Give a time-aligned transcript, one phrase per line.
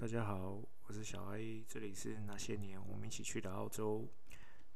[0.00, 4.08] 大家好，我是小 A，这里是那些年我们一起去的澳洲。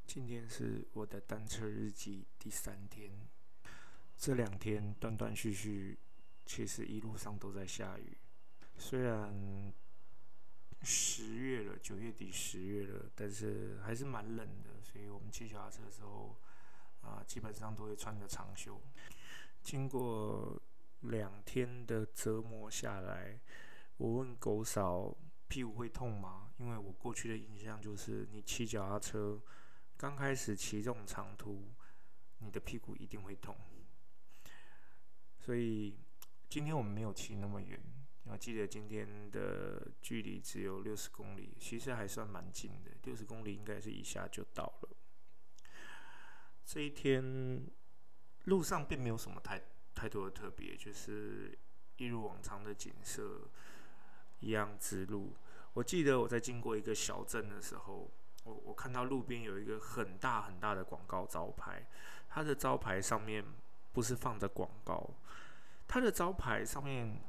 [0.05, 3.09] 今天是我的单车日记第三天，
[4.19, 5.97] 这两天断断续续，
[6.45, 8.19] 其实一路上都在下雨。
[8.77, 9.73] 虽然
[10.83, 16.37] 十月了，九月底十月了，但是还是蛮冷的，所以我们骑脚踏车的时候
[17.01, 18.83] 啊，基本上都会穿着长袖。
[19.63, 20.61] 经过
[21.03, 23.39] 两天的折磨下来。
[24.03, 25.17] 我问狗嫂
[25.47, 26.51] 屁股会痛吗？
[26.59, 29.41] 因为我过去的印象就是你骑脚踏车
[29.97, 31.73] 刚开始骑这种长途，
[32.39, 33.57] 你的屁股一定会痛。
[35.39, 35.97] 所以
[36.49, 37.81] 今天我们没有骑那么远，
[38.25, 44.89] 我记得今天的距离只有六十公里，其实还算蛮近的，六十公里应该是一下就到了。
[46.65, 47.65] 这一天
[48.47, 49.63] 路上并没有什么太
[49.95, 51.57] 太多的特别，就是
[51.99, 53.49] 一如往常的景色。
[54.43, 55.33] 一样之路，
[55.73, 58.11] 我记得我在经过一个小镇的时候，
[58.45, 61.87] 我我看到路边有一个很大很大的广告招牌，
[62.29, 63.45] 它的招牌上面
[63.93, 65.09] 不是放着广告，
[65.87, 67.21] 它的招牌上面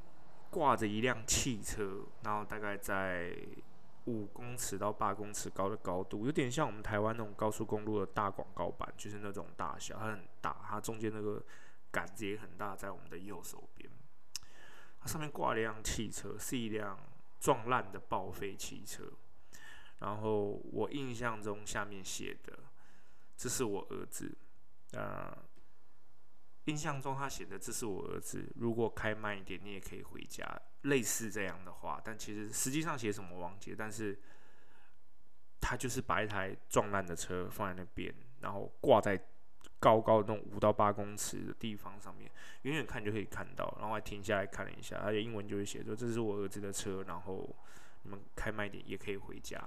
[0.50, 3.38] 挂着一辆汽车，然后大概在
[4.06, 11.42] 五公尺到八公尺高的高度，有点像我们台湾那种高速公路的大广告板，就是那种大小，它很大，它中间那个
[11.92, 13.90] 杆子也很大，在我们的右手边。
[15.04, 16.98] 它上面挂了一辆汽车，是一辆
[17.38, 19.04] 撞烂的报废汽车。
[20.00, 22.58] 然后我印象中下面写的
[23.36, 24.34] ：“这是我儿子。”
[24.96, 25.38] 啊，
[26.66, 28.50] 印象中他写的“这是我儿子”。
[28.56, 30.48] 如果开慢一点，你也可以回家，
[30.84, 32.00] 类似这样的话。
[32.02, 34.18] 但其实实际上写什么忘记，但是
[35.60, 39.22] 他就是把一台撞烂的车放在那边，然后挂在。
[39.84, 42.32] 高高的那种五到八公尺的地方上面，
[42.62, 47.54] 远远看就可以看到，然后还停下来看了一下，而且英文就会写说这是我儿子的车，然后
[48.04, 49.62] 你们开慢一点也可以回家。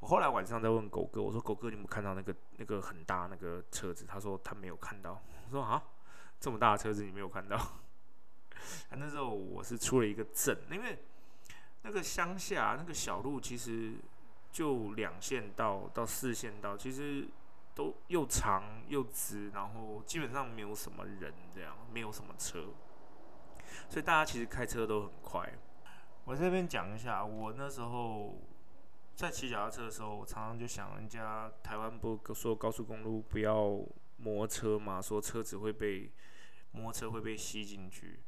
[0.00, 4.04] 我后来晚上在问狗哥，我说狗哥，你有看到那个 那个很大那个车子？
[4.06, 5.18] 他说他没有看到。
[5.46, 5.82] 我说啊，
[6.38, 7.58] 这么大的车子你没有看到？
[8.92, 10.98] 那时候我是出了一个镇，因为
[11.84, 13.94] 那个乡下那个小路其实
[14.52, 17.26] 就两线道到四线道，其实。
[17.78, 22.74] 都又长又直，然后基本上没有什么人，这样没有什么车，
[23.88, 25.48] 所以大家其实开车都很快。
[26.24, 28.36] 我这边讲一下，我那时候
[29.14, 33.54] 在骑脚踏车的时候，我常常就想，人家台湾不说高速公路不要
[34.16, 36.10] 摩托车嘛，说车子会被
[36.72, 38.18] 摩托车会被吸进去。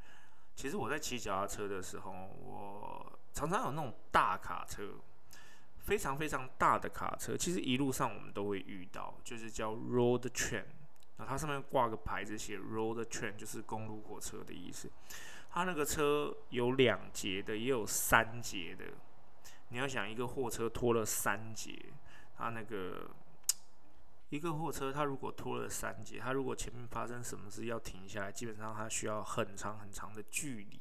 [0.55, 4.93] 其实我在骑脚踏车的时候，我常常有那种大卡车。
[5.83, 10.65] 非常非常大的卡车，其实一路上我们都会遇到，就是叫 road train，
[11.17, 14.89] 那它上面挂个牌子写 road train，就是公路火车的意思。
[15.49, 18.85] 它那个车有两节的，也有三节的。
[19.69, 21.77] 你要想一个货车拖了三节，
[22.37, 23.09] 它那个
[24.29, 30.80] 一个货车，它如果拖了三节，它如果前面发生什么事要停下来，基本上它需要很长很长的距离。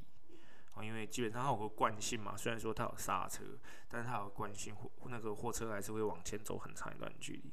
[0.82, 3.44] 因为基本上它有个惯性嘛，虽然说它有刹车，
[3.88, 7.52] 但是它有惯性，货那个货车还是会往前走很长一段距离。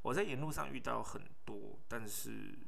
[0.00, 2.58] 我在沿路上遇到很多，但是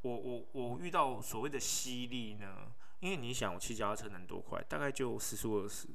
[0.00, 2.72] 我我我遇到所谓的吸力呢？
[3.00, 4.62] 因为你想，我骑脚踏车能多快？
[4.68, 5.86] 大概就时速二十。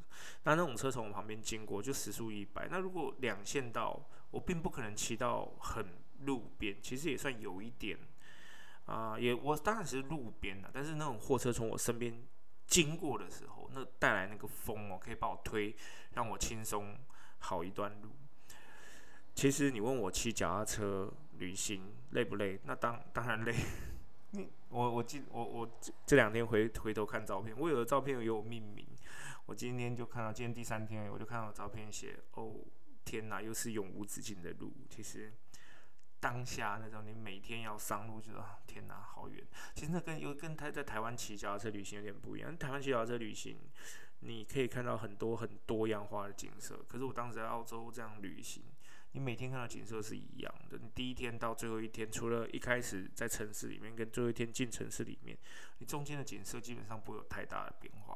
[0.44, 2.68] 那那种车从我旁边经过就时速一百。
[2.70, 5.88] 那如果两线道，我并不可能骑到很
[6.26, 7.98] 路边，其实也算有一点
[8.86, 12.24] 啊，也我当然是路边的，但是那种货车从我身边。
[12.72, 15.76] 经过的时候，那带来那个风哦，可以把我推，
[16.14, 16.96] 让我轻松
[17.40, 18.10] 好一段路。
[19.36, 22.58] 其实你问我骑脚踏车旅行累不累？
[22.64, 23.54] 那当当然累。
[24.32, 25.70] 你我我记我我
[26.06, 28.88] 这两天回回头看照片，我有的照片有命名。
[29.48, 32.56] 我今天就看到今天第三天，我就看到照片写哦，
[33.04, 34.72] 天哪，又是永无止境的路。
[34.90, 35.34] 其实。
[36.22, 39.44] 当下那种你每天要上路，就啊天哪，好远！
[39.74, 42.56] 其实那跟又跟他在台湾骑脚踏车旅行有点不一样。
[42.56, 43.58] 台湾骑脚踏车旅行，
[44.20, 46.80] 你可以看到很多很多样化的景色。
[46.88, 48.64] 可是我当时在澳洲这样旅行，
[49.14, 50.78] 你每天看到景色是一样的。
[50.78, 55.36] 你第一天到最后一天，除了一开始在城市里面跟最后一天进城市里面，
[55.80, 58.16] 你中间的景色基本上不会有太大的变化。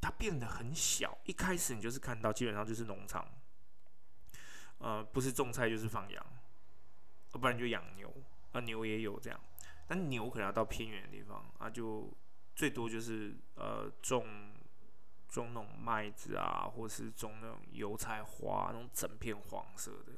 [0.00, 1.16] 它变得很小。
[1.24, 3.26] 一开始你就是看到基本上就是农场，
[4.78, 6.26] 呃，不是种菜就是放羊。
[7.32, 8.12] 不然就养牛，
[8.52, 9.38] 啊牛也有这样，
[9.86, 12.10] 但牛可能要到偏远的地方啊，就
[12.54, 14.54] 最多就是呃种
[15.28, 20.12] 种那种麦子啊，或是种那种油菜花，那种整片黄色的，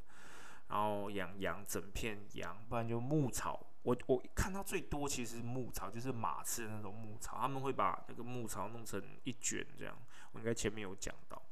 [0.68, 3.66] 然后养羊整片羊，不然就牧草。
[3.82, 9.96] 我我看到最多其实牧草就是马吃的那种牧草，他们会把那个牧草弄成一卷这样，
[10.32, 11.42] 我应该前面有讲到。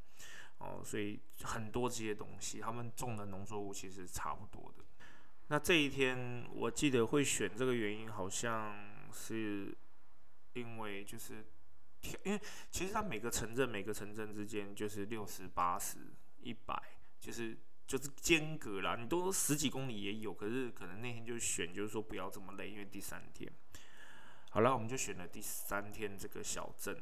[0.59, 4.85] 哦，所以很多这些东西，他们种的农作物其实差不多的。
[5.49, 8.77] 那这一天我记得会选这个原因，好像
[9.13, 9.77] 是
[10.55, 11.45] 因为就是
[12.25, 12.41] 因为
[12.71, 15.99] 其实它每个城镇每个城镇之间就是六十八十
[16.43, 16.77] 一百，
[17.21, 17.57] 就是
[17.87, 23.53] 就是间隔啦，你都十几公里也有，可是可能那天就选就是说不要这么累，因为第三天。
[24.51, 27.01] 好了，我们就选了第三天这个小镇，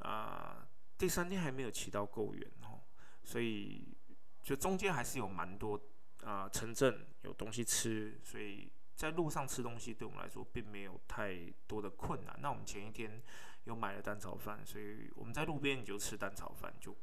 [0.00, 0.68] 啊，
[0.98, 2.80] 第三天还没有骑到够远哦，
[3.24, 3.96] 所以
[4.42, 5.80] 就中间还是有蛮多
[6.24, 12.38] 啊城镇有东西吃，所以在路上吃东西对我们来说并没有太多的困难。
[12.40, 13.22] 那我们前一天
[13.64, 16.96] 有买了蛋炒饭，所以我们在路边就吃蛋炒饭就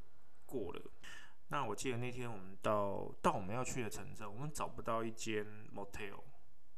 [0.45, 0.81] 过了。
[1.47, 6.19] 那我记得那天我们到到我们要去的城镇，我们找不到一间 motel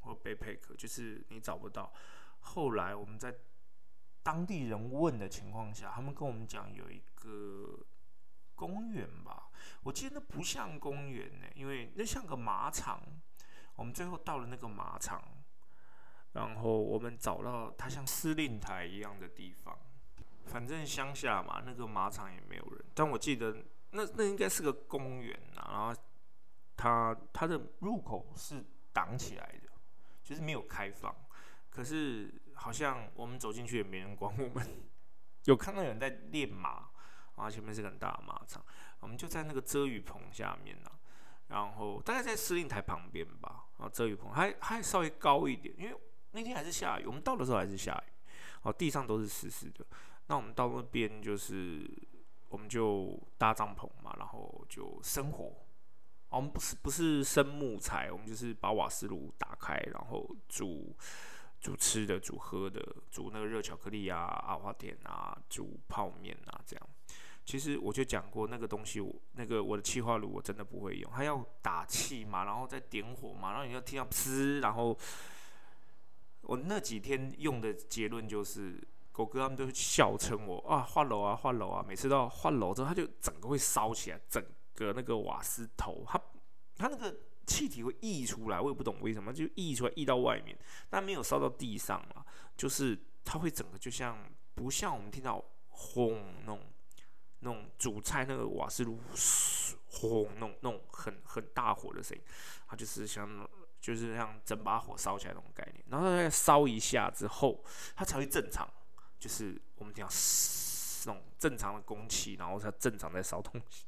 [0.02, 1.94] 或 backpack，就是你找不到。
[2.40, 3.34] 后来我们在
[4.22, 7.80] 当地人问的情况下，他们跟我们讲有一个
[8.56, 9.47] 公园吧，
[9.88, 13.02] 我记得那不像公园呢，因为那像个马场。
[13.76, 15.22] 我们最后到了那个马场，
[16.34, 19.78] 然后我们找到它像司令台一样的地方。
[20.48, 22.84] 反正乡下嘛，那个马场也没有人。
[22.96, 23.56] 但我记得
[23.92, 26.02] 那那应该是个公园啊，然后
[26.76, 29.70] 它它的入口是挡起来的，
[30.24, 31.16] 就是没有开放。
[31.70, 34.68] 可是好像我们走进去也没人管我们，
[35.46, 36.90] 有看到有人在练马，
[37.36, 38.66] 啊，前面是个很大的马场，
[39.00, 40.92] 我们就在那个遮雨棚下面呢，
[41.48, 45.96] 然后大概在司令台旁边吧，啊，遮雨棚还还稍微高一点，因为
[46.32, 48.12] 那天还是下雨，我们到的时候还是下雨，
[48.64, 49.86] 哦，地上都是湿湿的，
[50.28, 51.90] 那我们到那边就是
[52.50, 55.54] 我们就搭帐篷嘛，然后就生火，
[56.30, 60.96] 我们不是不是生木材，我们就是把瓦斯炉打开，然后煮。
[61.60, 62.80] 煮吃的、煮喝的、
[63.10, 66.90] 煮那个热巧克力啊、阿华田啊、煮泡面啊，这样。
[67.48, 74.96] 其实我就讲过，那个东西我那个我的气化炉我真的不会用，它要打气嘛，然后再点火嘛，然后你要听到呲，然后
[76.42, 84.46] 我那几天用的结论就是，狗哥他们都笑称我啊换楼啊换楼啊，每次到换楼之后，它就整个会烧起来，整
[84.76, 86.22] 个那个瓦斯头，它
[86.76, 87.18] 它那个。
[87.48, 90.54] 气体会溢出来，我也不懂为什么，就溢出来溢到外面，
[90.90, 92.26] 但没有烧到地上了。
[92.58, 94.18] 就是它会整个就像
[94.54, 96.60] 不像我们听到轰那种
[97.40, 99.00] 那种煮菜那个瓦斯炉
[99.88, 102.24] 轰那种那种很很大火的声音，
[102.68, 103.48] 它就是像
[103.80, 105.84] 就是像整把火烧起来那种概念。
[105.90, 107.64] 然后再烧一下之后，
[107.96, 108.68] 它才会正常，
[109.20, 110.08] 就是我们讲
[111.06, 113.86] 那种正常的空气，然后它正常在烧东西。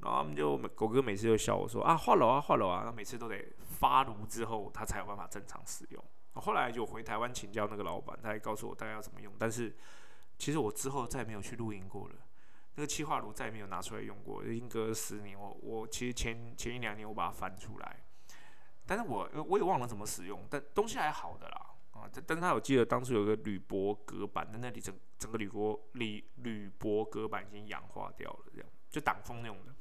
[0.00, 3.44] 然后他们就狗哥每次就笑我说啊换楼啊换楼啊，他每次都得
[3.80, 6.04] 发炉之后他才有办法正常使用。
[6.34, 9.34] 后来就回台湾请教那个老板，他还告诉我大概要怎么用。
[9.36, 9.76] 但是
[10.38, 12.14] 其实我之后再没有去露营过了，
[12.78, 14.44] 那个气化炉再也没有拿出来用过。
[14.44, 17.96] 已经隔了十年，我我其实前前一两年我把它翻出来，
[18.86, 20.46] 但是我我也忘了怎么使用。
[20.48, 29.74] 但东西还好的啦啊，但但是他我记得当初有个铝箔隔板在那里，整整个铝箔铝铝箔隔板已经氧化掉了，这样就挡风那种的。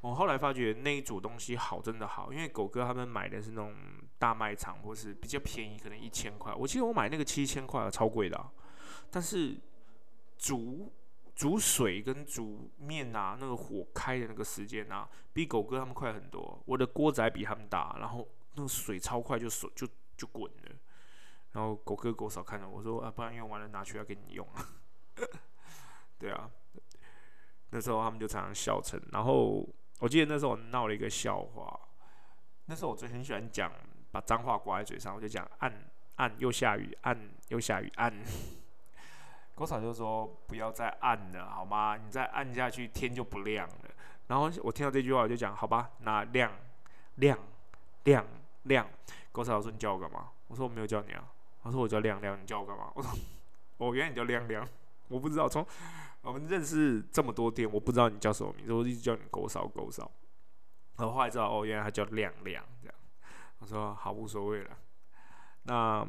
[0.00, 3.74] 我后来发觉那一组东西好，真的好，因为狗哥他们买的是那种
[4.16, 6.54] 大卖场，或是比较便宜，可能一千块。
[6.54, 8.48] 我记得我买那个七千块，超贵的。
[9.10, 9.56] 但是
[10.38, 10.92] 煮
[11.38, 16.60] 煮水跟煮面啊，那个火开的那个时间啊，比狗哥他们快很多。
[16.66, 20.72] 我的锅仔比他们大，然后那个水超快就水就就滚了。
[21.52, 24.66] 然后狗哥狗嫂看着我说啊，不然用完了拿去要给你用啊。
[26.18, 26.50] 对啊，
[27.70, 29.64] 那时候他们就常常笑称，然后。
[30.00, 31.76] 我记得那时候我闹了一个笑话，
[32.66, 33.72] 那时候我最很喜欢讲
[34.12, 37.18] 把脏话挂在嘴上，我就讲按按又下雨，按
[37.48, 38.14] 又下雨，按。
[39.58, 41.96] 郭嫂就说不要再按了，好吗？
[41.96, 43.90] 你再按下去天就不亮了。
[44.28, 46.52] 然后我听到这句话我就讲好吧，那亮
[47.16, 47.36] 亮
[48.04, 48.24] 亮
[48.62, 48.88] 亮。
[49.32, 50.28] 郭嫂说你叫我干嘛？
[50.46, 51.24] 我说我没有叫你啊。
[51.60, 52.92] 他说我叫亮亮，你叫我干嘛？
[52.94, 53.10] 我说
[53.78, 54.64] 哦，原来你叫亮亮，
[55.08, 55.66] 我不知道从。
[56.20, 60.08] 我们认识这么多天，我不知道你叫什么名字，我一直叫你狗嫂狗嫂。
[60.98, 62.94] 然后后来知道，哦，原来他叫亮亮这样。
[63.58, 64.70] 我说好无所谓了。
[65.64, 66.06] 那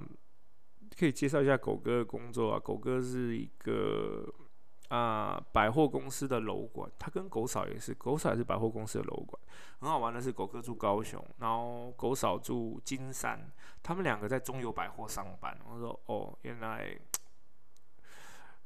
[0.97, 2.59] 可以介绍一下狗哥的工作啊？
[2.59, 4.25] 狗哥是一个
[4.87, 9.41] 啊百货公司的楼管，他跟狗嫂也是，狗嫂也是百货公司的楼管。
[9.79, 13.39] 很好玩的是，狗哥住高雄，然后狗嫂住金山，
[13.83, 15.57] 他们两个在中友百货上班。
[15.69, 16.97] 我说哦，原来。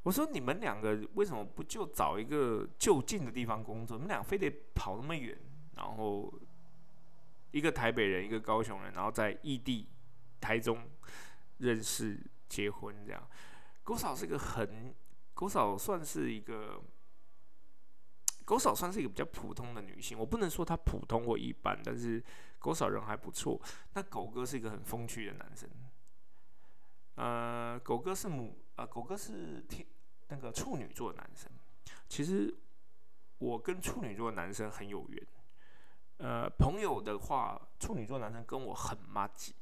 [0.03, 3.95] 我说你们两个为什么不就找一个就近的地方工作？
[3.95, 5.33] 你们俩非得跑那么远，
[5.77, 6.29] 然后
[7.51, 9.87] 一个台北人，一个高雄人，然后在异地
[10.41, 10.77] 台中
[11.63, 13.27] 认识结婚这样。
[13.83, 14.93] 郭嫂是一个很，
[15.33, 16.81] 郭嫂算是一个
[18.45, 22.21] 狗嫂算是一个比较普通的女性，我不能说她普通或一般，但是
[22.59, 23.59] 狗嫂人还不错。
[23.93, 25.69] 那狗哥是一个很风趣的男生，
[27.15, 29.85] 呃，狗哥是母，呃，狗哥是天
[30.27, 31.49] 那个处女座男生。
[32.07, 32.53] 其实
[33.37, 35.27] 我跟处女座男生很有缘，
[36.17, 39.55] 呃，朋友的话，处女座男生跟我很妈吉。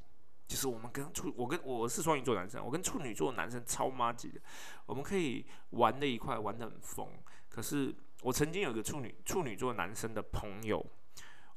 [0.51, 4.41] 就是我们跟处，我跟我是双鱼座男生，我跟处女座男生超妈级的，
[4.85, 7.07] 我们可以玩的一块，玩的很疯。
[7.47, 10.85] 可是我曾经有个处女处女座男生的朋友，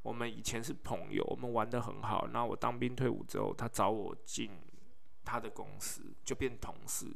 [0.03, 2.29] 我们以前是朋友，我们玩的很好。
[2.29, 4.53] 那我当兵退伍之后，他找我进
[5.25, 7.09] 他的公司，就变同事。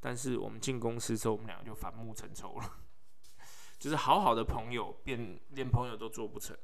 [0.00, 2.76] 但是我们进公司之后，我们两个就反目成仇了，
[3.80, 6.54] 就是好好的朋友变连朋友都做不成。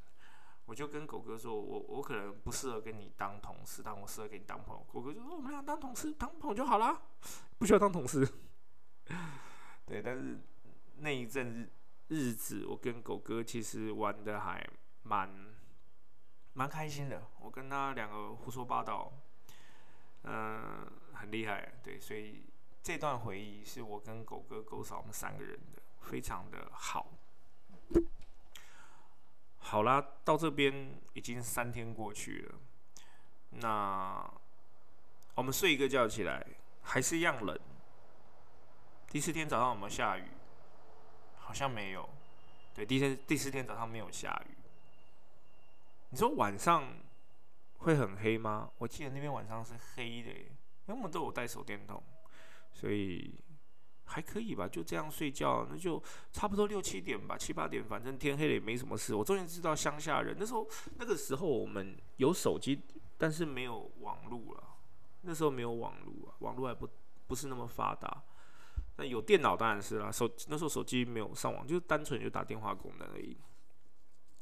[0.68, 4.86] 我就跟狗哥说，我我可能不适合跟你当同事，但我适合跟你当朋友。
[4.92, 7.00] 狗哥就说，我们俩当同事，当朋友就好啦，
[7.56, 8.28] 不需要当同事。
[9.86, 10.38] 对，但是
[10.98, 11.70] 那一阵日
[12.08, 14.62] 日子，我跟狗哥其实玩的还
[15.04, 15.30] 蛮
[16.52, 17.26] 蛮开心的。
[17.40, 19.10] 我跟他两个胡说八道，
[20.24, 21.80] 嗯，很厉害。
[21.82, 22.44] 对，所以
[22.82, 27.10] 这段回忆是我跟狗哥、狗嫂我们三个人的，非常的好。
[29.58, 32.54] 好啦，到这边已经三天过去了。
[33.50, 34.30] 那
[35.34, 36.46] 我们睡一个觉起来，
[36.82, 37.58] 还是一样冷。
[39.08, 40.24] 第四天早上有没有下雨？
[41.36, 42.08] 好像没有。
[42.74, 44.54] 对，第四第四天早上没有下雨。
[46.10, 46.84] 你说晚上
[47.78, 48.70] 会很黑吗？
[48.78, 52.02] 我记得那边晚上是黑的，因为我们都有带手电筒，
[52.72, 53.34] 所以。
[54.10, 59.14] 还可以吧，就这样睡觉，那就差不多六七点吧，七八点，反正天黑了也没什么事。
[59.14, 62.80] 我终于知道乡下人那时候，那个时候我们有手机，
[63.18, 64.64] 但是没有网络了。
[65.20, 66.88] 那时候没有网络啊，网络还不
[67.26, 68.22] 不是那么发达。
[68.96, 73.36] 那有电脑当然是啦，手那时候手机没有上网，就是单纯就打电话功能而已。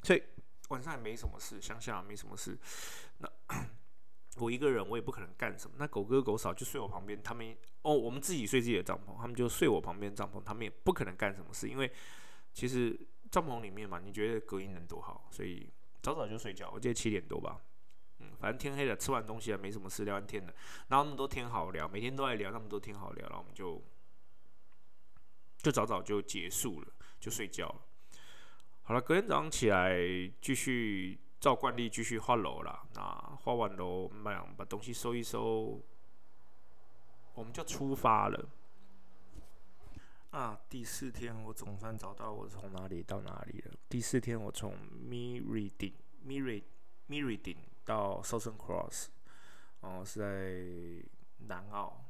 [0.02, 0.22] 所以
[0.68, 2.56] 晚上也没什么事，乡下没什么事。
[3.18, 3.28] 那。
[4.38, 5.76] 我一个人，我也不可能干什么。
[5.78, 11.90] 那狗哥狗嫂就睡我旁边，他们哦，我们自己睡自己的帐篷，他们就睡我旁边帐篷，他们也不可能干什么事，因为
[12.52, 12.98] 其实
[13.30, 15.70] 帐篷里面嘛，你觉得隔音能多好，所以
[16.02, 16.70] 早早就睡觉。
[16.74, 17.60] 我记得七点多吧，
[18.18, 20.54] 嗯，反正天黑了，吃完东西了，没什么事，聊完天了，
[20.88, 23.82] 然后那么多天好聊，每天都在聊，那么多天好聊，然后我们就
[25.58, 26.88] 就早早就结束了，
[27.18, 27.82] 就睡觉了。
[28.82, 29.98] 好了，隔天早上起来
[30.40, 31.18] 继续。
[31.38, 33.02] 照惯例继续画楼啦，那
[33.42, 35.80] 画完楼，那样把东西收一收，
[37.34, 38.48] 我们就出发了。
[40.30, 43.74] 啊，第四天我总算找到我从哪里到哪里了。
[43.88, 44.74] 第四天我从
[45.08, 45.92] Miridin
[46.26, 46.64] Mirid
[47.08, 49.08] Miridin 到 Southern Cross，
[49.80, 51.06] 哦，是在
[51.46, 52.02] 南澳，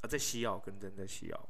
[0.00, 1.48] 啊，在西澳，跟真在西澳。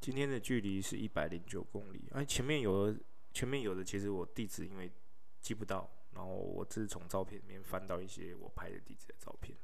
[0.00, 2.98] 今天的距离是一百零九公里，哎，前面有的，
[3.32, 4.90] 前面有的，其实我地址因为。
[5.46, 9.56] 记不到，然后我只是从照片里面翻到一些我拍的地址的照片。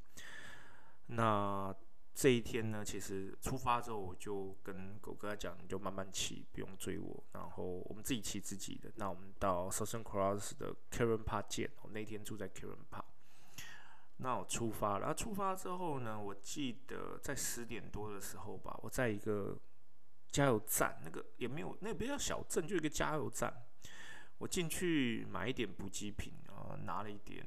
[1.06, 1.74] 那
[2.14, 8.92] 这一天呢，其实出发之后，我就跟狗哥讲，你就慢慢骑，不用追我，然后我们自己骑自己的。
[8.94, 11.68] 那我们到 Southern Cross 的 Karen Park 见。
[11.82, 13.06] 我那天住在 Karen Park。
[14.18, 15.12] 那我出发了。
[15.12, 19.58] 出发之后呢，我记得在十点多的时候吧，我在一个
[20.30, 23.52] 加油站，那个也没有，那个比较小镇，就一个加油站。
[24.42, 27.46] 我进去买一点补给品啊，拿了一点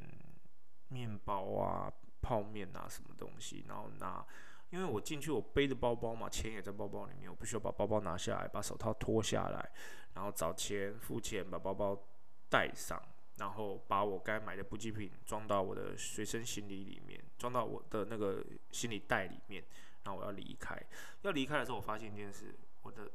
[0.87, 4.25] 面包啊、泡面啊什么东西，然后拿，
[4.69, 9.71] 因为我进去我背着包包嘛，钱也在包包里面，我不需要把包包拿下来，把手套脱下来，
[10.13, 12.01] 然后找钱付钱，把包包
[12.49, 12.97] 带上，
[13.39, 19.61] 然后把我该买的补给品装到我的随身行李里面，装到我的那个行李袋里面，
[20.05, 20.81] 然后我要离开。
[21.23, 23.11] 要离开的时候，我发现一件事，我的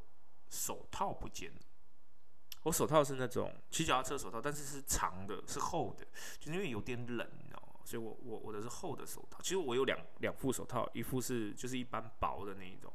[0.51, 1.61] 手套不见了。
[2.65, 6.07] 我手套是那种骑脚踏车手套，但是是长的，是厚的，
[6.39, 7.81] 就因为有点冷，你知道吗？
[7.85, 9.41] 所以我我我的是厚的手套。
[9.43, 12.93] 其实我有两两副手套，一副是就是一般薄的那一种，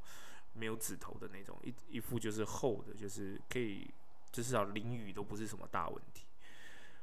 [0.53, 3.91] 没有指头的那种，一一副就是厚的，就是可以
[4.31, 6.25] 至少淋雨都不是什么大问题。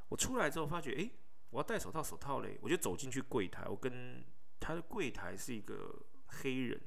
[0.08, 1.10] 我出来之后发觉，诶，
[1.50, 4.24] 我要戴手套，手套嘞，我就走进去柜台，我跟
[4.60, 5.92] 他的柜台是一个
[6.28, 6.80] 黑人。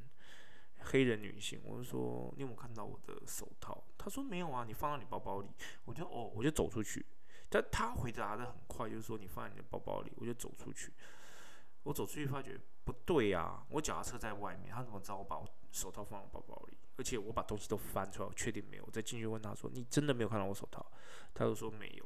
[0.85, 3.83] 黑人女性，我就说你有没有看到我的手套？
[3.97, 5.49] 她说没有啊，你放到你包包里。
[5.85, 7.05] 我就哦，我就走出去。
[7.49, 10.13] 但她回答的很快，就是说你放在你的包包里。
[10.17, 10.93] 我就走出去。
[11.83, 16.77] 我走出去发觉不对呀，我脚踏车在外面，他怎么知道我把我手套放到包包里？
[16.97, 18.83] 而且我把东西都翻出来，我确定没有。
[18.85, 20.85] 我再进去问他说：“你真的没有看到我手套？”
[21.35, 22.05] 他就说没有。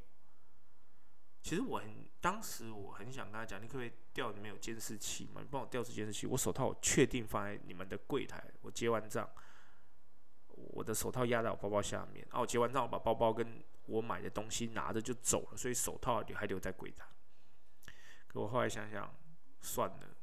[1.41, 5.41] 其实我很，当时我很想跟他讲，你可不可以调里面有监视器嘛？
[5.41, 6.27] 你帮我调出监视器。
[6.27, 9.27] 我手套我确定放在你们的柜台，我结完账，
[10.48, 17.05] 我的手套压在我包包下面，然后我结完账，我把包包跟我买的东西拿着就走了，所以手套还留在柜台。
[18.27, 19.12] 可我后来想想，
[19.62, 20.15] 算了，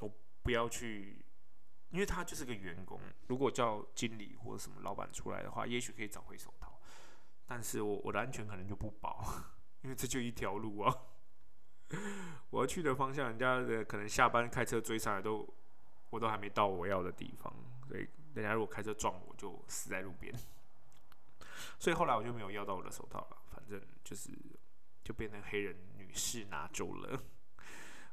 [0.00, 1.24] 我不要去，
[1.90, 6.54] 因为他就是个员工，如果叫经理或者什么老板出来的话，也许可以找回手，
[7.52, 9.26] 但是我我的安全可能就不保，
[9.82, 10.96] 因为这就一条路啊。
[12.50, 15.52] 我要去的方向，人家的可能下班开车追上来都，
[16.10, 17.52] 我都还没到我要的地方，
[17.88, 20.32] 所以人家如果开车撞我，就死在路边。
[21.80, 24.30] 所以后来我就没有要到我的手套了，反正就是
[25.02, 27.20] 就变成黑人女士拿走了。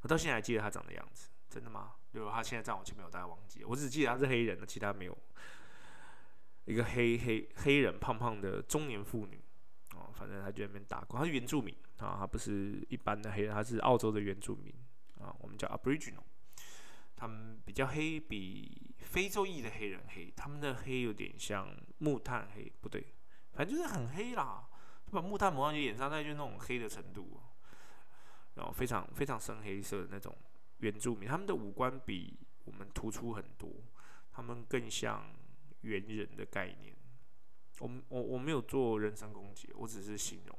[0.01, 1.93] 我到现在还记得她长的样子，真的吗？
[2.13, 3.67] 如果她现在在我前面，我大概忘记了。
[3.67, 5.15] 我只记得她是黑人的，其他没有。
[6.67, 9.41] 一个黑黑黑人胖胖的中年妇女。
[9.95, 14.71] 哦，反正她就在那边打工，她是原住民啊，她不是一般的黑人，她是澳洲的原住民
[15.19, 16.21] 啊，我们叫 Aboriginal，
[17.15, 23.03] 他们比较黑，比非洲裔的黑人黑，他们的黑有点像木炭黑，不对，
[23.53, 24.67] 反正就是很黑啦，
[25.09, 27.41] 把木炭抹上去脸上，那就那种黑的程度，
[28.53, 30.35] 然后非常非常深黑色的那种
[30.79, 33.71] 原住民，他们的五官比我们突出很多，
[34.31, 35.25] 他们更像
[35.87, 36.95] 猿人的概念。
[37.79, 40.57] 我我我没有做人身攻击，我只是形容。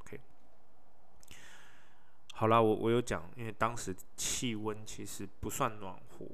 [0.00, 0.18] OK，
[2.32, 6.26] 好啦，我我有讲，因为当时气温其实不算暖和，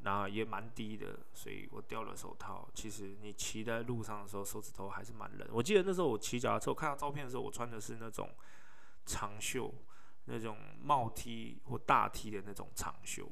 [0.00, 2.68] 那也蛮低的，所以我掉了手套。
[2.74, 5.48] 其实你骑在路上的时候，手指头还是蛮冷。
[5.52, 8.28] 我记得那时候我骑脚踏车，我看到照片的时候，我穿的是那种
[9.06, 9.72] 长袖，
[10.24, 13.30] 那种帽 T 或大 T 的那种长袖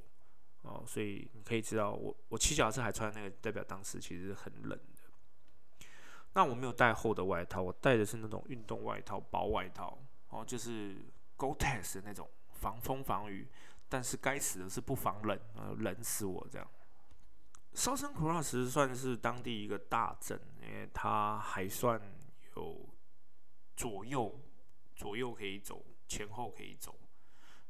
[0.62, 5.86] 哦，所以你可以知道，我我骑脚踏车还穿那个，代表当时其实很冷的。
[6.34, 10.96] 那我没有带厚的外套，我带的是那种运动外套、薄外套，哦，就是
[11.36, 13.46] Gore-Tex 的那种防风防雨，
[13.88, 16.66] 但是该死的是不防冷，呃，冷死我这样。
[17.74, 22.00] Southern Cross 算是当地一个大镇，因为它还算
[22.56, 22.88] 有
[23.76, 24.40] 左右
[24.94, 26.94] 左右可以走，前后可以走，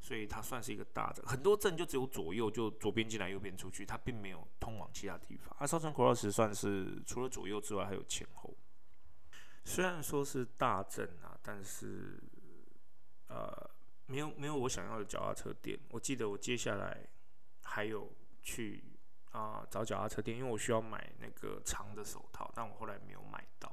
[0.03, 1.23] 所以它算是一个大的。
[1.25, 5.57] 很多镇就只有左右，就左边进来，右边出去，它并没有通往其他地方。
[5.61, 8.53] 而 Southern Cross 算是除了左右之外，还有前后。
[9.65, 12.21] 虽然说是大镇啊，但是
[13.29, 13.71] 呃，
[14.07, 15.79] 没有没有我想要的脚踏车店。
[15.91, 17.07] 我记得我接下来
[17.63, 18.13] 还有
[18.43, 18.83] 去
[19.31, 23.72] 啊找脚踏车店，因为我需要买那个长的手套，但我后来没有买到。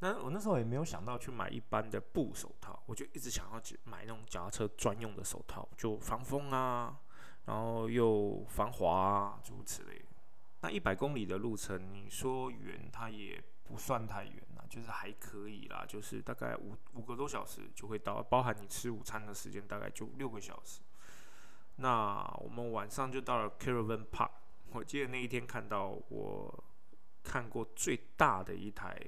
[0.00, 6.98] 那我那时候也没有想到去买一般的布手套，我就一直想要买那种脚踏车专用的手套，就防风啊，
[7.46, 10.04] 然后又防滑啊，诸如此类。
[10.60, 14.64] 那一百公里的路程，你说远，它也不算太远啦。
[14.68, 20.80] 就是还可以啦，就是大概五五个多小时就会到，包含你吃午餐的时间大概就六个小时。
[21.76, 24.30] 那我们晚上就到了 Caravan Park，
[24.72, 26.64] 我记得那一天看到我
[27.22, 29.00] 看过最大的一台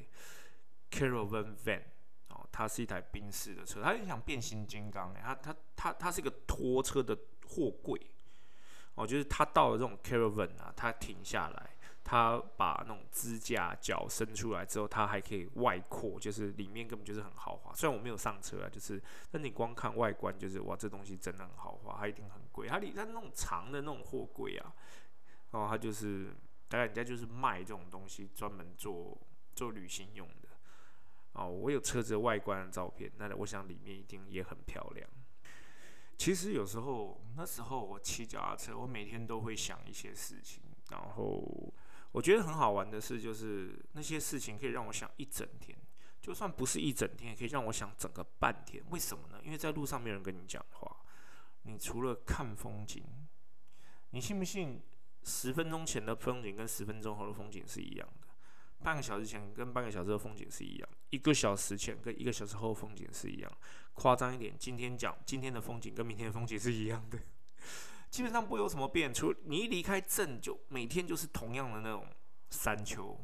[0.91, 1.83] Caravan Van
[2.29, 8.01] 哦，它是一台宾士的车，它很像变形金刚哎，它它它它是一个拖车的货柜
[8.95, 11.71] 哦，就是它到了这种 Caravan 啊，它停下来。
[12.03, 17.73] 它把那种支架脚伸出来之后，它还可以外扩，就是里面根本就是很豪华。
[17.75, 19.01] 虽然我没有上车啊，就是，
[19.31, 22.67] 但你光看外观，就是哇，这东西真的很豪华，它一定很贵。
[22.67, 24.75] 它里它那种长的那种货柜啊，
[25.51, 26.35] 哦它就是
[26.69, 29.17] 大概人家就是卖这种东西，专门做
[29.55, 30.49] 做旅行用的。
[31.33, 35.09] 哦，我有车子外观的照片，那我想里面一定也很漂亮。
[36.17, 41.73] 其实有时候那时候我骑脚踏车，我每天都会想一些事情，然后。
[42.13, 45.79] 我觉得很好玩的事，就是那些事情可以让我想一整天，
[46.21, 48.83] 就算不是一整天，也可以让我想整个半天。
[48.91, 49.41] 为什么呢？
[49.45, 50.97] 因为在路上没有人跟你讲话，
[51.63, 53.05] 你除了看风景，
[54.11, 54.83] 你信不信？
[55.23, 58.27] 十分钟前的风景跟十分钟后的风景是一样的，
[58.83, 63.53] 半个小时前跟半个小时的风景是一样，一个小时前跟一个小时后风景是一样。
[63.95, 67.19] 夸张一点，今天讲今天的风景跟明天的风景是一样的。
[68.11, 72.07] 基本上不有什么变，除你一离开镇，就每天就是同样的那种
[72.51, 73.17] 山丘，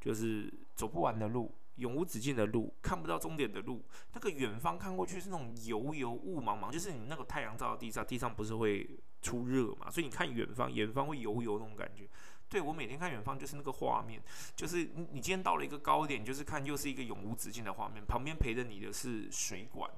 [0.00, 3.84] 就是走不完的路，永无止境的路，看不到终点的路。
[4.14, 9.90] 那个远方看过去是那种油油雾茫茫，就是你那个太阳照到地上，地上不是会出热嘛？
[9.90, 12.08] 所以你看远方，远方会油油那种感觉。
[12.48, 14.22] 对我每天看远方就是那个画面，
[14.56, 19.90] 就是你你今天到了一个高点，就是看又是一个永无止境的画面，旁边陪着你的是水管，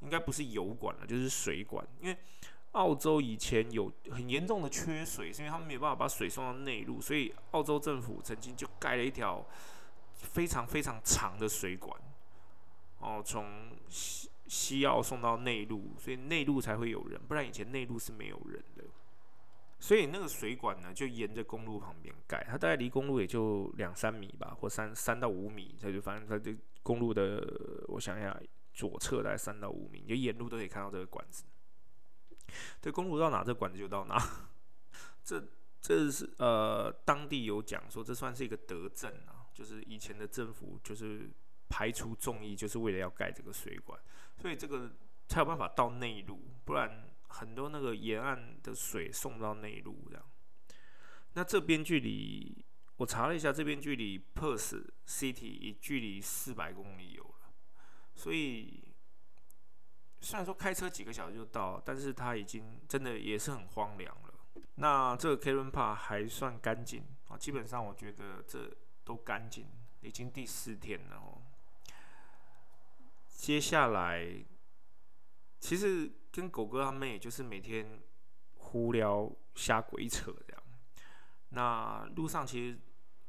[0.00, 2.16] 应该不是油管了，就是水管，因为。
[2.72, 9.44] 澳洲以前有很严重的缺水，是因为他们没有办法把水送到内陆，所以澳洲政府曾经就盖了一条
[10.12, 11.98] 非常非常长的水管，
[12.98, 18.84] 哦，从西西澳送到内陆，所以内陆才会有人，不然以前内陆是没有人的。
[19.80, 28.36] 所以那个水管呢，就沿着公路旁边盖，它大概离公路也就两三米吧，或三三到五米，它就反正它这公路的，我想一下，
[28.72, 31.44] 左侧大概三到五米，就沿路都可以看到这个管子。
[32.82, 34.18] 这公路到哪，这管子就到哪。
[35.22, 35.42] 这
[35.80, 41.30] 这是呃，当地有讲说，这算是一个德政啊，就是以前的政府就是
[41.68, 44.00] 排除众议，就是为了要盖这个水管，
[44.36, 44.90] 所以这个
[45.28, 47.07] 才有办法到内陆，不然。
[47.28, 50.24] 很多那个沿岸的水送到内陆，这样。
[51.34, 52.64] 那这边距离
[52.96, 57.52] 我查了一下，这边距离 Perth City 已距离四百公里有了。
[58.14, 58.94] 所以
[60.20, 64.34] 虽然说开车几个小时就到，但是它已经真的也是很荒凉了。
[64.76, 68.68] 那这个 Kilnpa 还算干净啊，基本上我觉得这
[69.04, 69.66] 都干净，
[70.00, 71.42] 已经第四天了哦。
[73.28, 74.44] 接下来。
[75.60, 78.00] 其实跟狗哥他们也就是每天
[78.54, 80.62] 胡聊瞎鬼扯这样。
[81.50, 82.78] 那路上其实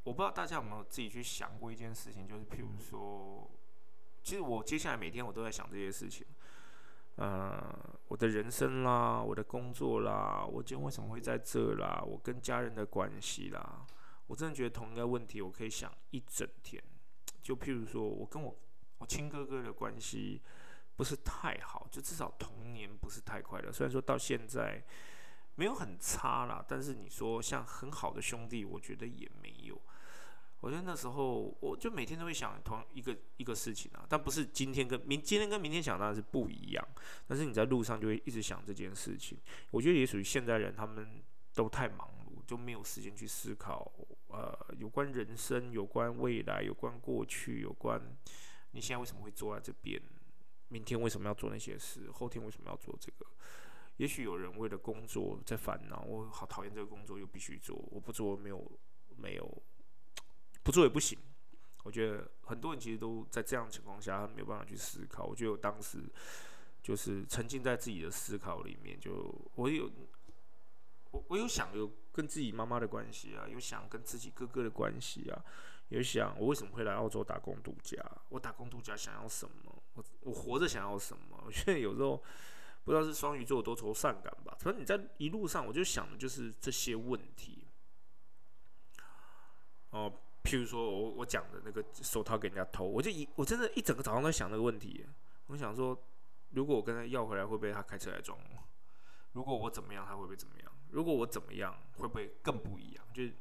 [0.03, 3.49] 我不知道大家有没有自己去想过一件事情，就是譬如说，
[4.23, 6.25] 其实我接下来每天我都在想这些事情。
[7.15, 7.75] 呃，
[8.07, 12.01] 我的人生啦，我的工作啦，我今天为什么会在这啦？
[12.05, 13.85] 我跟家人的关系啦，
[14.27, 16.81] 我真的觉得同一个问题我可以想一整天。
[17.41, 18.55] 就譬如说我跟我
[18.99, 20.41] 我亲哥哥的关系。
[20.99, 23.71] 不是太好，就至少童年不是太快乐。
[23.71, 24.83] 虽然说到现在
[25.55, 29.81] 没有很差啦，但是你说像很好的兄弟，我觉得也没有。
[30.59, 36.85] 我觉得那时候我就每天都会想同一个一个事情啊，但不是今天跟明今天跟明天想当然是不一样。
[37.25, 39.39] 但是你在路上就会一直想这件事情。
[39.71, 43.89] 我觉得也属于现代人，他们都太忙碌，就没有时间去思考
[44.27, 48.01] 呃有关人生、有关未来、有关过去、有关
[48.71, 49.97] 你现在为什么会坐在这边。
[50.69, 52.09] 明天为什么要做那些事？
[52.11, 53.25] 后天为什么要做这个？
[53.97, 58.71] 也许有人为了工作在烦恼，我好讨厌这个工作，又必须做，我不做没有
[59.17, 59.61] 没有
[60.63, 61.19] 不做也不行。
[61.83, 65.25] 我觉得很多人其实都在这样的情况下，他没有办法去思考。
[65.25, 66.03] 我觉得我当时
[66.81, 69.91] 就是沉浸在自己的思考里面，就我有
[71.11, 75.43] 我我有想有跟自己妈妈的关系啊，有想跟自己哥哥的关系啊，
[75.89, 77.97] 有想我为什么会来澳洲打工度假？
[78.29, 79.83] 我打工度假想要什么？
[79.93, 81.43] 我我活着想要什么？
[81.45, 82.23] 我觉得有时候
[82.83, 84.55] 不知道是双鱼座多愁善感吧。
[84.59, 87.65] 反正你在一路上，我就想的就是这些问题。
[89.89, 95.05] 哦，譬如说我我讲的那个手套给人家偷，我就一我真的一整个早上在想那个问题。
[95.47, 95.99] 我想说，
[96.51, 98.63] 如果我跟他要回来，会不会他开车来撞我？
[99.33, 100.71] 如果我怎么样，他会不会怎么样？
[100.91, 103.03] 如果我怎么样，会不会更不一样？
[103.11, 103.33] 就是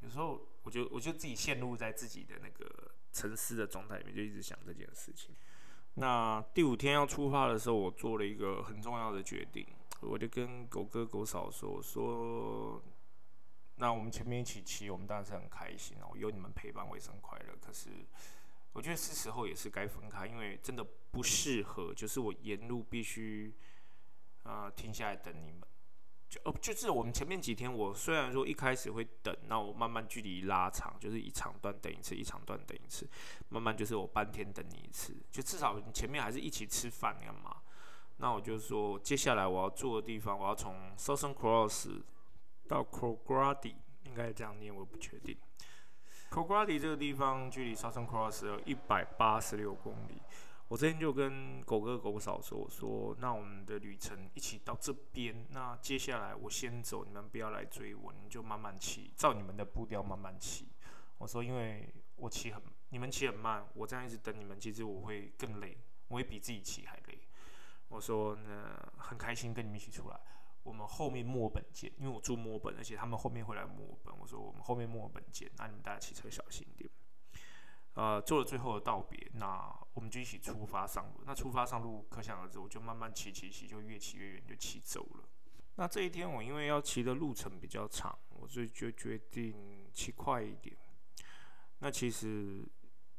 [0.00, 5.34] 有时候，我就我就自己陷入在自己的那个沉思的状态里面，就一直想这件事情。
[5.94, 9.66] 那第五天要出发的时候，我做了一个很重要的决定，
[10.00, 12.80] 我就跟狗哥狗嫂说：“说，
[13.76, 17.56] 那我们前面一起骑，我们当然是很开心哦，有你们陪伴，我也是很快乐。
[17.60, 17.90] 可是，
[18.72, 23.52] 我觉得是时候也是该分开，因为真的不适合，就是我沿路必须
[24.44, 25.62] 啊停下来等你们。”
[26.28, 33.08] 就哦，就是我们前面几天，我虽然说一开始会等，那我慢慢距离拉长，就是一长段等一次，一长段等一次，
[33.48, 37.56] 慢慢就是我半天等你一次，就至少你前面还是一起吃饭干嘛？
[38.18, 42.02] 那我就说，接下来我要住的地方，我要从 Southern Cross
[42.68, 45.34] 到 Crogrady，应该这样念，我不确定。
[46.30, 50.20] Crogrady 这个地方距离 Southern Cross 有一百八十六公里。
[50.68, 60.68] 我之前就跟狗哥狗嫂说：“我说，那我们的旅程一起到这边，那接下来我先走，你们不要来追我，你就慢慢骑，照你们的步调慢慢骑。”
[61.16, 65.78] 我说：“因为我骑很，你们骑很慢，我这样一直等你们，其实我会更累，
[66.08, 67.18] 我会比自己骑还累。”
[67.88, 70.20] 我说：“那很开心跟你们一起出来，
[70.62, 74.14] 我们后面墨本见，因为我住墨本，而且他们后面会来墨本。
[74.18, 76.90] 我说我们后面墨本见，那你们大家骑车小心点。”
[77.98, 81.20] 呃，做了最后的道别，那我们就一起出发上路。
[81.26, 85.28] 那出发上路，可想而知，我就慢慢骑骑骑，就越骑越远，就骑走了。
[85.74, 90.76] 那这一天我因为要骑的路程比较长，我就就决定骑快一点。
[91.80, 92.64] 那其实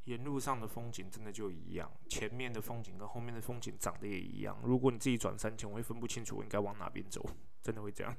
[0.06, 4.58] 沿路上的风景真的就一样，前面的风景跟后面的风景长得也一样。
[4.64, 7.22] 如果你自己转三圈，我会分不清楚我应该往哪边走，
[7.62, 8.16] 真的会这样。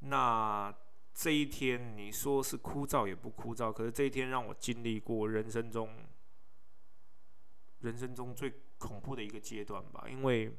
[0.00, 0.74] 那。
[1.18, 5.92] 这一天你说是枯燥也不枯燥，可是这一天让我经历过人生中
[7.80, 10.06] 人生中最恐怖的一个阶段吧。
[10.08, 10.56] 因为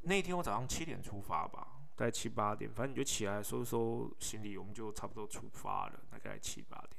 [0.00, 6.90] 那天我早上七点出发吧，大概七八点，反正你就起来收收行李，我们就差不多出发了，大概七八点。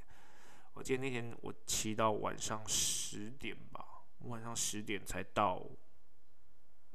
[0.74, 5.62] 我记得那天我骑到晚上十点吧，晚上十点才到，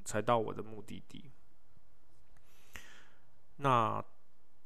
[0.03, 1.31] 才到我的目的地。
[3.57, 4.03] 那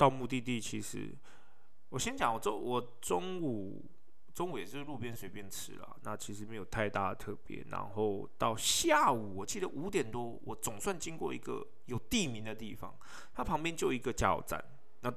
[0.05, 1.17] 到目的地，其实
[1.89, 3.83] 我先讲，我中我中午
[4.35, 7.65] 中午也是路边随便吃了，那其实没有太大的特别。
[7.71, 12.95] 然后到下午，我记得五点多，我总算经过一个有地名的地方，
[13.33, 14.63] 它旁边就一个加油站。
[15.01, 15.11] 那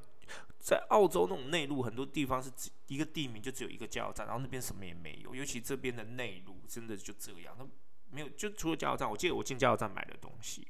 [0.58, 7.68] 在澳洲那种内陆，很多地方是只一个地名就只有一个加油站，然后那边什么也没有，尤其这边的内陆真的就这样，那
[8.10, 9.10] 没有就除了加油站。
[9.10, 10.66] 我记得我进加油站买的东西，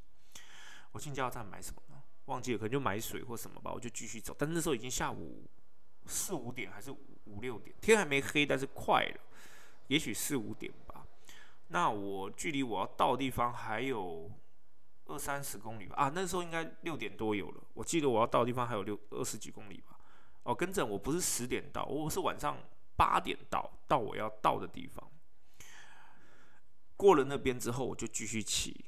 [0.94, 1.97] 我进加油站买什么呢？
[2.28, 3.74] 忘记了，可能就买水或什么吧。
[3.74, 5.44] 我就继续走，但那时候已经下午
[6.06, 6.90] 四五点还是
[7.26, 9.20] 五六点，天还没黑，但是快了，
[9.88, 11.06] 也许四五点吧。
[11.68, 14.32] 那我距离我要到的地方还有。
[15.10, 17.64] 二三十公里吧，啊，那时候应该六点多有了。
[17.74, 19.98] 我记得我要到的地方还有六二十几公里吧。
[20.44, 22.58] 哦，跟着我不是十点到，我是晚上
[22.98, 25.10] 八点到，到我要到的地方。
[26.98, 28.84] 过了那边之后，我就继续骑，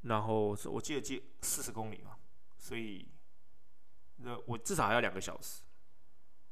[0.00, 2.16] 然后我记得记四十公里嘛，
[2.64, 3.06] 所以
[4.16, 5.62] 那我至少还要两个小时。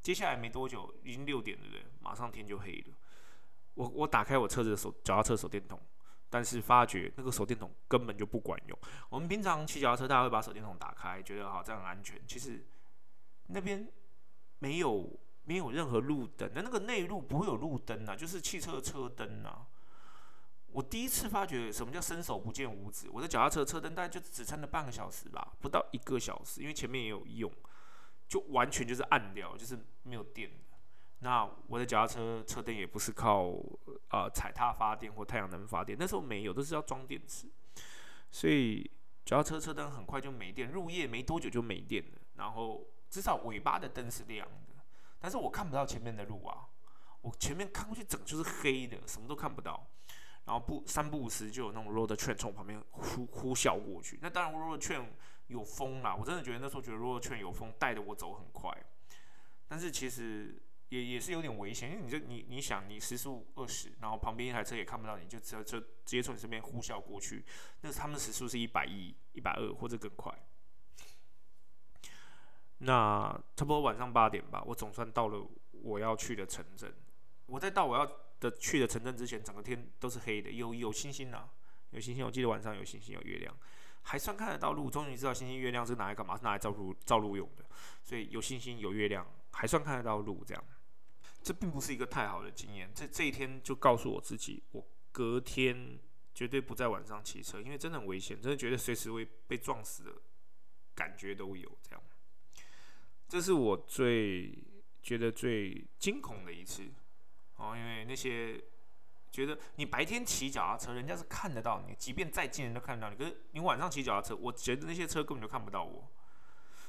[0.03, 1.87] 接下来没多久，已经六点对不对？
[2.01, 2.94] 马上天就黑了。
[3.72, 5.81] 我我打开我车子的手脚踏车手电筒。
[6.29, 8.79] 但是发觉那个手电筒根本就不管用。
[9.11, 12.18] 我们平常骑脚踏车，大家会把手电筒打开，觉得好这样很安全。
[12.27, 12.64] 其实
[13.48, 13.87] 那边
[14.59, 19.66] 没有没有任何路灯，那那个内路不会有路灯啊，就是汽车车灯啊。
[20.72, 23.08] 我第一次发觉什么叫伸手不见五指。
[23.11, 27.52] 我的脚踏车车灯大概就只撑了半个小时吧，不到一个小时，因为前面也有用，
[28.26, 30.50] 就完全就是暗掉，就是没有电。
[31.20, 33.52] 那我的脚踏车车灯也不是靠
[34.11, 37.46] 呃踩踏发电或太阳能发电，那时候没有，都是要装电池，
[38.30, 38.90] 所以
[39.24, 42.18] 脚踏车车灯很快就没电，入夜没多久就没电了。
[42.37, 44.82] 然后至少尾巴的灯是亮的，
[45.20, 46.66] 但是我看不到前面的路啊，
[47.20, 49.87] 我前面看过去整就是黑的，什么都看不到。
[50.44, 55.05] 然后不三不五时就有那种 road train 从我旁边呼呼啸过去，那当然 road train
[55.46, 58.70] 有风啦，我真的觉得那时候觉得 road train 有风带着我走很快，
[59.68, 60.61] 但是其实。
[60.92, 67.42] 也也是有点危险，因为你这你你想你时速二十，然后旁边一台车也看不到你，就直接就直接从你身边呼啸过去，
[67.81, 70.31] 那他们时速是一百一、一百二或者更快。
[72.76, 76.94] 那差不多晚上八点吧，我总算到了我要去的城镇。
[77.46, 78.07] 我在到我要
[78.42, 81.48] 的去的城镇之前，整个天都是黑的，有有星星啊，
[81.90, 82.26] 有星星。
[82.26, 83.57] 我记得晚上有星星，有月亮，
[84.02, 84.90] 还算看得到路。
[84.90, 87.64] 终于知道星星月亮是拿来干嘛，是拿来照路照路用的。
[88.02, 90.64] 所以有星星有月亮，还算看得到路这样。
[91.40, 92.90] 这并不是一个太好的经验。
[92.92, 95.98] 这这一天就告诉我自己，我隔天
[96.35, 100.12] 绝对不在晚上骑车，因为真的很危险，真的觉得随时会被撞死的
[100.96, 101.78] 感觉都有。
[101.81, 102.02] 这样，
[103.28, 104.52] 这是我最
[105.00, 106.83] 觉得最惊恐的一次
[107.62, 108.62] 哦，因为那些
[109.31, 113.16] 觉得你白天骑脚踏车，人家是看得到你，即便再近人都看得到你。
[113.16, 116.11] 可是你晚上骑脚踏车，我觉得那些车根本就看不到我。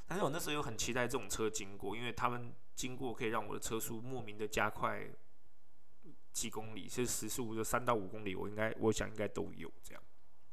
[0.08, 2.54] 但是我那时候又很期待这种车经过，因为他们。
[2.76, 5.08] 经过可以让我的车速莫名的加快
[6.32, 10.02] 几公里，是时速就三到五公里，我应该我想应该都有这样。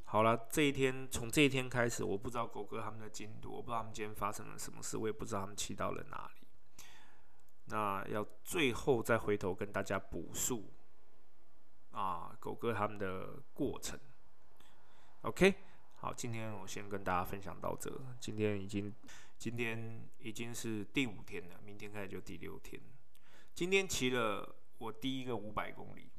[0.04, 6.39] 好了，这一天从这一天开始，我不知道狗哥他们的进度，我不知道他们今天发生了什么事，我也不知道他们骑到了哪里。
[7.70, 10.70] 那要最后再回头跟大家补述
[11.92, 13.98] 啊，狗哥他们的过程。
[15.22, 15.54] OK，
[15.96, 18.94] 好，今天我先跟大家分享到这，今天已经。
[19.40, 22.78] 今天已经是第五天了，明天开始就第六天。
[23.54, 26.10] 今天骑了我第一个五百公里，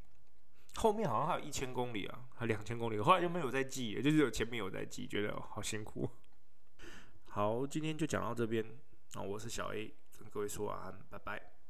[0.77, 6.09] 后面好像还有一千公里啊，还两千公里，后来就没有再记，也就是有前面有在记，觉得好辛苦。
[7.29, 8.65] 好，今天就讲到这边
[9.13, 9.93] 啊，我是小 A，
[10.29, 11.60] 各位说晚安，拜拜。